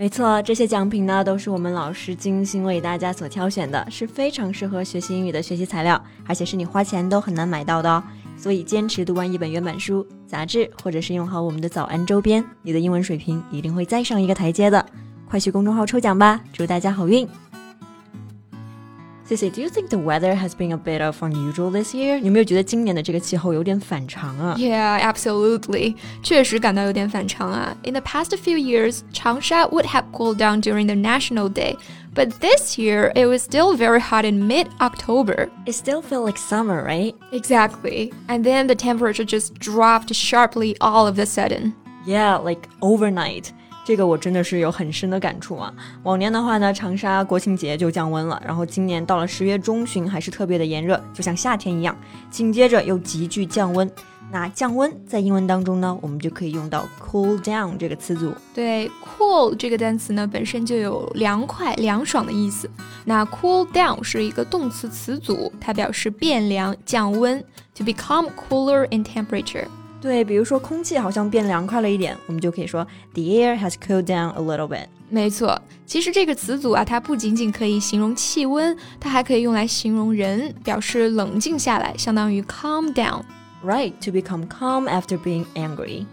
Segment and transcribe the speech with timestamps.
[0.00, 8.02] 没错，这些奖品呢都是我们老师精心为大家所挑选的，是非常适合学习英语的学习材料，而且是你花钱都很难买到的哦。
[8.34, 14.82] 所以坚持读完一本原版书、杂志，或者是用好我们的早安周边，你的英文水平一定会再上一个台阶的。
[15.28, 17.28] 快去公众号抽奖吧，祝大家好运
[19.29, 22.19] ！Cici, do you think the weather has been a bit of unusual this year?
[22.19, 24.55] 有没有觉得今年的这个气候有点反常啊？
[24.57, 25.95] Yeah, absolutely.
[26.21, 27.75] 确实感到有点反常啊。
[27.83, 31.75] In the past few years, Changsha would have cooled down during the National Day,
[32.13, 35.49] but this year it was still very hot in mid-October.
[35.65, 37.15] It still felt like summer, right?
[37.31, 38.13] Exactly.
[38.27, 41.73] And then the temperature just dropped sharply all of a sudden.
[42.05, 43.51] Yeah, like overnight.
[43.90, 45.74] 这个我真的是有很深的感触啊！
[46.04, 51.98] 往年的话呢，长沙国庆节就降温了，然后今年到了十月中旬还是特别的炎热，就像夏天一样。
[52.30, 53.90] 紧接着又急剧降温，
[54.30, 58.32] 那降温在英文当中呢，我们就可以用到 cool down 这个词组。
[58.54, 62.70] 对，cool 这个单词呢本身就有凉快、凉爽的意思。
[63.04, 69.66] 那 cool down 是一个动词词组，它表示变凉、降温，to become cooler in temperature。
[70.01, 74.85] 对，比如说空气好像变凉快了一点，我们就可以说 The air has cooled down a little bit。
[75.09, 86.05] 没错，其实这个词组啊，它不仅仅可以形容气温，它还可以用来形容人，表示冷静下来，相当于 calm down。Right, to become calm after being angry.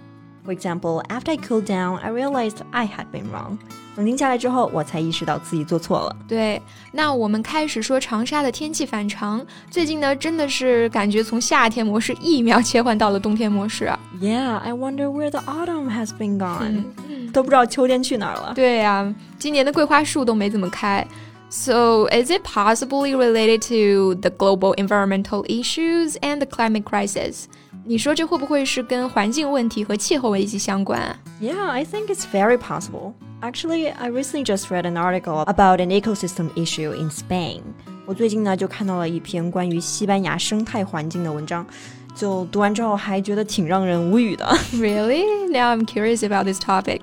[0.45, 3.59] For example, after I cooled down, I realized I had been wrong.
[3.97, 6.17] 冷静下来之后，我才意识到自己做错了。
[6.27, 6.61] 对，
[6.93, 9.45] 那我们开始说长沙的天气反常。
[9.71, 13.99] 最近呢，真的是感觉从夏天模式一秒切换到了冬天模式啊。
[14.21, 16.85] Yeah, I wonder where the autumn has been gone.
[17.33, 18.53] 都不知道秋天去哪儿了。
[18.55, 21.07] 对呀，今年的桂花树都没怎么开。
[21.51, 27.45] So, is it possibly related to the global environmental issues and the climate crisis?
[27.87, 31.17] 你说这会不会是跟环境问题和气候危机相关啊？
[31.41, 33.15] Yeah, I think it's very possible.
[33.41, 37.63] Actually, I recently just read an article about an ecosystem issue in Spain.
[38.07, 41.67] 我最近呢就看到了一篇关于西班牙生态环境的文章，
[42.15, 44.47] 就读完之后还觉得挺让人无语的。
[44.75, 45.25] Really?
[45.49, 47.01] Now I'm curious about this topic.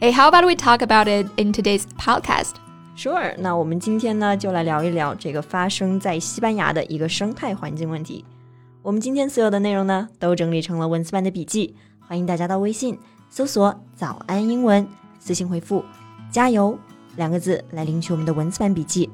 [0.00, 2.54] Hey, how about we talk about it in today's podcast?
[2.96, 3.34] Sure.
[3.38, 8.24] 那我们今天呢就来聊一聊这个发生在西班牙的一个生态环境问题。
[8.87, 12.97] 我们今天所有的内容呢，都整理成了文字版的笔记，欢迎大家到微信
[13.29, 14.87] 搜索“早安英文”，
[15.19, 15.83] 私信回复
[16.31, 16.79] “加油”
[17.17, 19.09] 两个字来领取我们的文字版笔记。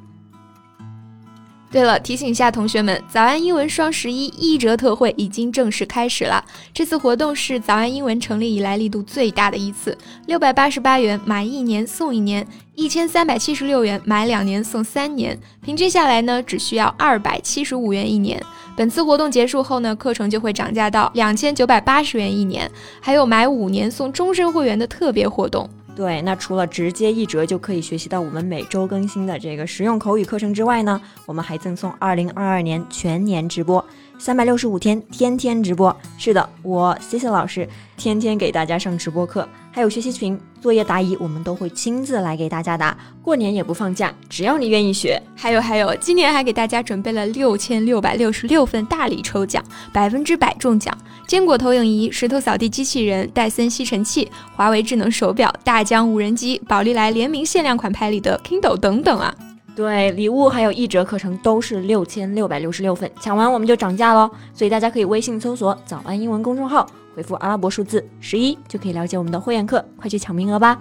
[1.73, 6.45] 对了，提醒一下同学们，早安英文双十一一折特惠已经正式开始了。
[6.71, 9.97] 这次活动是早安英文成立以来力度最大的一次，
[10.27, 12.45] 六百八十八元买一年送一年，
[12.75, 18.39] 一千三百七十六元买两年送三年，平均下来呢，只需要二百七十五元一年。
[18.77, 22.69] 本次活动结束后呢，课程就会涨价到两千九百八十元一年，
[23.01, 25.67] 还有买五年送终身会员的特别活动。
[25.95, 33.85] 对，那除了直接一折就可以学习到我们每周更新的这个实用口语课程之外呢，我们还赠送二零二二年全年直播，
[34.23, 35.93] 三百六十五天天天直播。
[36.17, 37.67] 是的，我 C C 老师
[37.97, 39.45] 天天给大家上直播课。
[39.69, 42.97] 还有学习群作业答疑，我们都会亲自来给大家答。
[43.21, 45.21] 过年也不放假，只要你愿意学。
[45.35, 49.61] 还有还有，今年还给大家准备了六千六百六十六份大礼抽奖，
[49.91, 50.97] 百分之百中奖：
[51.27, 59.35] 坚果投影仪、石头扫地机器人、戴森吸尘器、华为智能手表、大疆无人机、宝丽来联名限量款拍立得、Kindle 等等啊！
[59.74, 64.28] 对，礼物还有一折课程都是六千六百六十六份，抢完我们就涨价喽。
[64.52, 66.86] 所以大家可以微信搜索“早安英文”公众号。
[67.14, 70.78] 回复阿拉伯数字十一就可以了解我们的会员课，快去抢名额吧！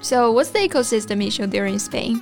[0.00, 2.20] So what's the ecosystem issue there in Spain?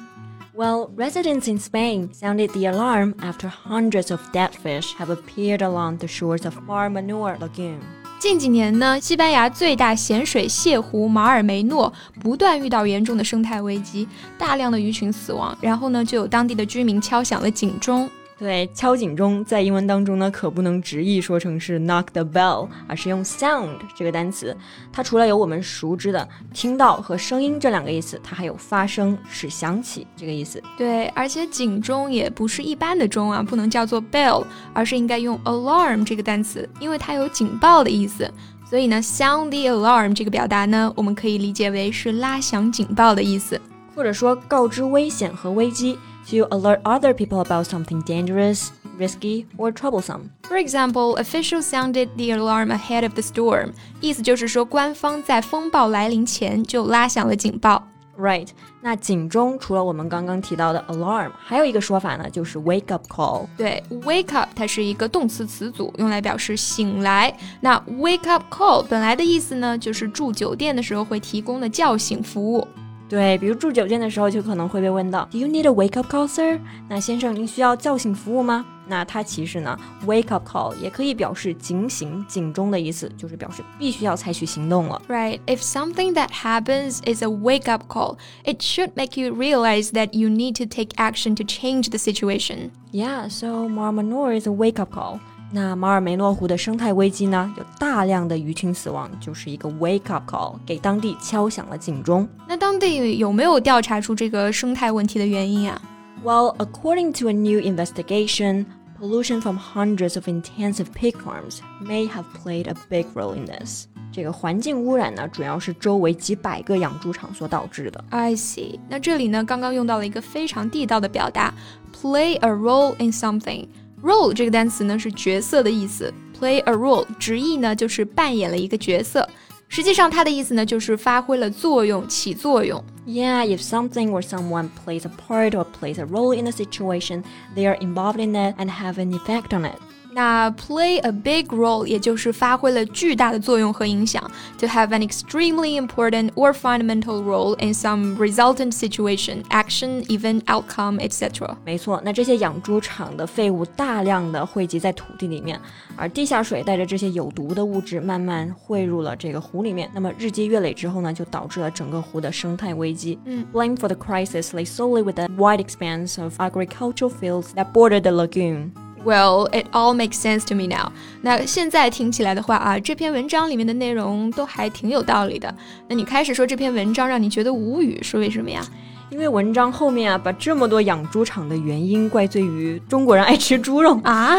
[0.54, 5.98] Well, residents in Spain sounded the alarm after hundreds of dead fish have appeared along
[5.98, 7.80] the shores of Mar Menor Lagoon.
[8.23, 11.91] 近几年呢，西班牙最大咸水泻湖马尔梅诺
[12.21, 18.09] 不断遇到严重的生态危机，大量的鱼群死亡，然后呢，就有当地的居民敲响了警钟。
[18.43, 24.53] 对，敲警钟在英文当中呢，可不能直译说成是 knock the bell，而是用 sound 这个单词。
[24.91, 30.61] 它除了有我们熟知的听到和声音这两个意思，它还有发声、使响起这个意思。
[30.77, 34.43] 对，而且警钟也不是一般的钟啊，不能叫做 bell，
[34.73, 38.29] 而是应该用 alarm 这个单词，因为它有警报的意思。
[38.69, 43.61] 所以呢，sound the alarm 这个表达呢，我们可以理解为是拉响警报的意思，
[43.95, 45.97] 或者说告知危险和危机。
[46.25, 50.29] to alert other people about something dangerous, risky, or troublesome.
[50.43, 53.73] For example, officials sounded the alarm ahead of the storm.
[53.99, 57.85] 意思就是说，官方在风暴来临前就拉响了警报。
[58.17, 58.47] Right，
[58.79, 63.47] 那警钟除了我们刚刚提到的 alarm，还有一个说法呢，就是 wake up call。
[63.57, 67.35] 对，wake up 它是一个动词词组，用来表示醒来。
[67.59, 72.65] 那 wake up call 本来的意思呢，就是住酒店的时候会提供的叫醒服务。
[73.08, 76.60] 对，比如住酒店的时候，就可能会被问到，Do you need a wake up call, sir？
[76.90, 78.66] 那先生，您需要叫醒服务吗？
[78.86, 85.00] 那它其实呢，wake up call 也可以表示警醒、警钟的意思，就是表示必须要采取行动了。
[85.08, 85.40] Right.
[85.46, 90.10] If something that happens is a wake up call, it should make you realize that
[90.12, 92.72] you need to take action to change the situation.
[92.92, 93.92] Yeah, so Mar
[94.38, 95.20] is a wake up call.
[95.52, 102.28] 那马尔梅诺湖的生态危机呢，有大量的鱼群死亡，就是一个 wake up call，给当地敲响了警钟。
[102.46, 105.80] 那当地有没有调查出这个生态问题的原因啊？
[106.22, 108.66] Well, according to a new investigation,
[109.00, 113.86] pollution from hundreds of intensive pig farms may have played a big role in this.
[114.12, 118.04] 这个环境污染呢，主要是周围几百个养猪场所导致的。
[118.10, 118.78] I see。
[118.88, 121.54] 那这里呢，刚刚用到了一个非常地道的表达，
[121.94, 123.66] play a role in something。
[124.02, 129.28] Role 这个单词呢是角色的意思，play a role 直译呢就是扮演了一个角色。
[129.70, 132.82] 实际上它的意思呢就是发挥了作用，起作用。
[133.06, 137.22] Yeah, if something or someone plays a part or plays a role in a situation,
[137.54, 139.76] they are involved in it and have an effect on it.
[140.14, 144.22] 那 play a big role，也就是发挥了巨大的作用和影响，
[144.58, 151.54] to have an extremely important or fundamental role in some resultant situation, action, event, outcome, etc.
[151.64, 155.60] 没错，那这些养猪场的废物大量的汇集在土地里面，
[155.94, 159.88] 而地下水带着这些有毒的物质慢慢汇入了这个湖里面。
[159.94, 163.18] 那么日积月累之后呢，就导致了整个湖的生态危机。
[163.26, 168.10] 嗯，Blame for the crisis lay solely with the wide expanse of agricultural fields that border the
[168.10, 168.70] lagoon.
[169.05, 170.91] Well, it all makes sense to me now.
[171.21, 175.53] 那现在听起来的话啊，这篇文章里面的内容都还挺有道理的。
[175.89, 178.65] 那你开始说这篇文章让你觉得无语，是为什么呀？
[179.13, 184.35] 因为文章后面啊，把这么多养猪场的原因怪罪于中国人爱吃猪肉啊。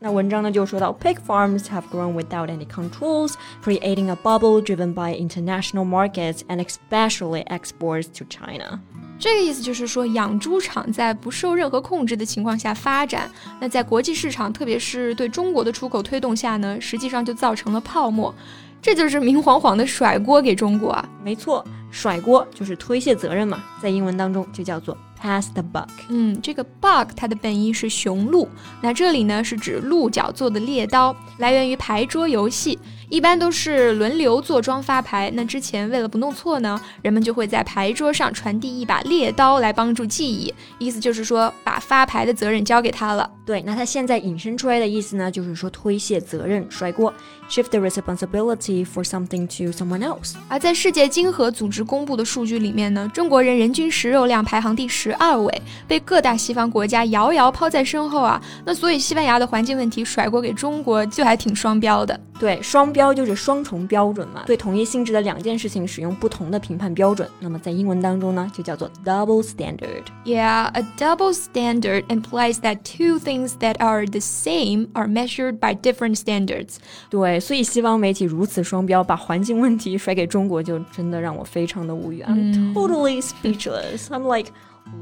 [0.00, 6.60] 那文章呢就说到，pig farms have grown without any controls, creating a bubble driven by international markets and
[6.60, 8.80] especially exports to China.
[9.20, 13.30] 这个意思就是说，养猪场在不受任何控制的情况下发展，
[13.60, 18.34] 那在国际市场，特别是对中国的出口推动下呢，实际上就造成了泡沫。
[18.82, 21.08] 这就是明晃晃的甩锅给中国啊！
[21.24, 25.88] 没错，甩锅就是推卸责任嘛，在英文当中就叫做 pass the buck。
[26.08, 28.48] 嗯，这个 buck 它的本意是雄鹿，
[28.80, 32.78] 那这里呢是指鹿角做的猎刀，来源于牌桌游戏。
[33.08, 35.30] 一般都是轮流坐庄发牌。
[35.34, 40.52] 那之前为了不弄错呢，人们就会在牌桌上传递一把猎刀来帮助记忆。
[40.78, 43.30] 意思就是说，把发牌的责任交给他了。
[43.44, 47.12] 对，那他现在引申出来的意思呢，就是说推卸责任、甩锅
[47.50, 50.32] ，shift the responsibility for something to someone else。
[50.48, 58.41] 而在世界经合组织公布的数据里面呢，中国人人均食肉量排行第十二位，被各大西方国家遥遥抛在身后啊。
[58.65, 62.19] 那所以西班牙的环境问题甩锅给中国，就还挺双标的。
[62.37, 62.97] 对，双标。
[62.97, 75.59] 标就是双重标准嘛，对同一性质的两件事情使用不同的评判标准，那么在英文当中呢，就叫做 double standard。Yeah, a double standard implies that two things that are the same are measured
[75.59, 76.77] by different standards。
[77.11, 82.23] 对，所以西方媒体如此双标，把环境问题甩给中国，就真的让我非常的无语。
[82.23, 84.07] I'm totally speechless.
[84.07, 84.51] I'm like.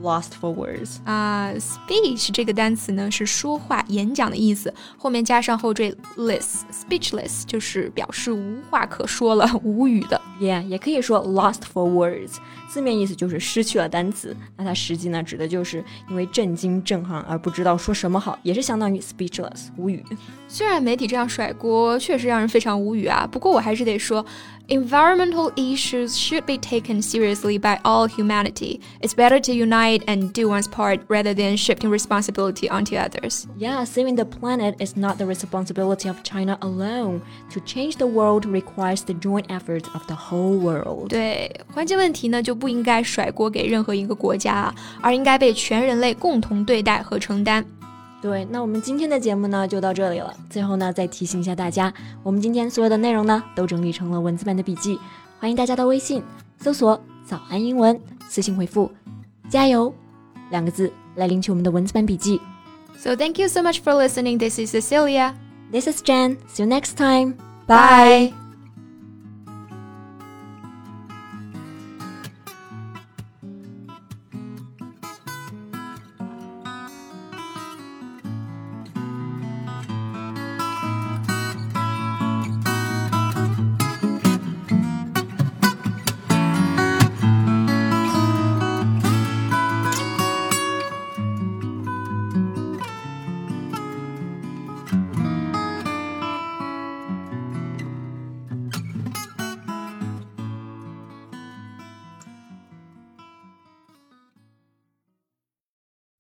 [0.02, 10.20] Lost for words 啊，speech 这个单词呢是说话、演讲的意思，后面加上后缀 less，speechless 就是表示无话可说了、无语的。
[10.42, 12.38] Yeah，也可以说 lost for words，
[12.70, 14.36] 字面意思就是失去了单词。
[14.58, 20.04] 那它实际呢指的就是因为震惊、震撼而不知道说什么好，也是相当于 speechless，无语。
[20.48, 24.26] 虽然媒体这样甩锅确实让人非常无语啊，不过我还是得说。
[24.68, 28.80] Environmental issues should be taken seriously by all humanity.
[29.00, 33.46] It's better to unite and do one's part rather than shifting responsibility onto others.
[33.60, 37.22] Yeah, saving the planet is not the responsibility of China alone.
[37.54, 41.10] To change the world requires the joint efforts of the whole world.
[41.10, 47.65] 对，环境问题呢就 不应该甩锅给任何一个国家啊，而应该被全人类共同对待和承担。
[48.23, 50.33] 对，那我们今天的节目呢就到这里了。
[50.51, 51.91] 最后呢，再提醒一下大家，
[52.23, 55.01] 我们今天所有的内容呢都整理成了文字版的笔记，
[55.39, 56.23] 欢迎大家到微信
[56.61, 57.99] 搜索“早安英文”，
[58.29, 58.93] 私信回复
[59.49, 59.93] “加油”
[60.53, 62.39] 两个字来领取我们的文字版笔记。
[62.99, 64.37] So thank you so much for listening.
[64.37, 65.33] This is Cecilia.
[65.73, 66.37] This is Jen.
[66.47, 67.37] See you next time.
[67.67, 68.40] Bye.